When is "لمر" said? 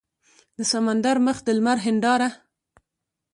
1.57-1.77